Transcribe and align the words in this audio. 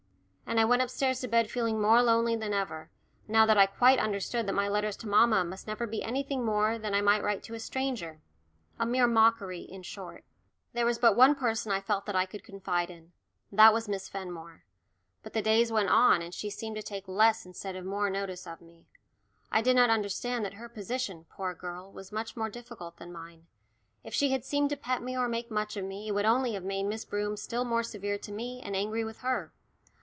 And 0.51 0.59
I 0.59 0.65
went 0.65 0.81
upstairs 0.81 1.21
to 1.21 1.29
bed 1.29 1.49
feeling 1.49 1.79
more 1.79 2.01
lonely 2.03 2.35
than 2.35 2.53
ever, 2.53 2.91
now 3.25 3.45
that 3.45 3.57
I 3.57 3.65
quite 3.67 3.99
understood 3.99 4.45
that 4.47 4.53
my 4.53 4.67
letters 4.67 4.97
to 4.97 5.07
mamma 5.07 5.45
must 5.45 5.65
never 5.65 5.87
be 5.87 6.03
anything 6.03 6.43
more 6.43 6.77
than 6.77 6.93
I 6.93 6.99
might 6.99 7.23
write 7.23 7.41
to 7.43 7.53
a 7.53 7.59
stranger 7.59 8.19
a 8.77 8.85
mere 8.85 9.07
mockery, 9.07 9.61
in 9.61 9.81
short. 9.81 10.25
There 10.73 10.85
was 10.85 10.99
but 10.99 11.15
one 11.15 11.35
person 11.35 11.71
I 11.71 11.79
felt 11.79 12.05
that 12.05 12.17
I 12.17 12.25
could 12.25 12.43
confide 12.43 12.89
in. 12.89 13.13
That 13.49 13.73
was 13.73 13.87
Miss 13.87 14.09
Fenmore. 14.09 14.65
But 15.23 15.31
the 15.31 15.41
days 15.41 15.71
went 15.71 15.87
on 15.87 16.21
and 16.21 16.33
she 16.33 16.49
seemed 16.49 16.75
to 16.75 16.83
take 16.83 17.07
less 17.07 17.45
instead 17.45 17.77
of 17.77 17.85
more 17.85 18.09
notice 18.09 18.45
of 18.45 18.59
me. 18.59 18.87
I 19.53 19.61
did 19.61 19.77
not 19.77 19.89
understand 19.89 20.43
that 20.43 20.55
her 20.55 20.67
position, 20.67 21.27
poor 21.29 21.53
girl, 21.53 21.93
was 21.93 22.11
much 22.11 22.35
more 22.35 22.49
difficult 22.49 22.97
than 22.97 23.13
mine. 23.13 23.47
If 24.03 24.13
she 24.13 24.31
had 24.31 24.43
seemed 24.43 24.69
to 24.71 24.75
pet 24.75 25.01
me 25.01 25.17
or 25.17 25.29
make 25.29 25.49
much 25.49 25.77
of 25.77 25.85
me 25.85 26.09
it 26.09 26.13
would 26.13 26.25
only 26.25 26.55
have 26.55 26.65
made 26.65 26.87
Miss 26.87 27.05
Broom 27.05 27.37
still 27.37 27.63
more 27.63 27.83
severe 27.83 28.17
to 28.17 28.33
me, 28.33 28.59
and 28.61 28.75
angry 28.75 29.05
with 29.05 29.19
her. 29.19 29.53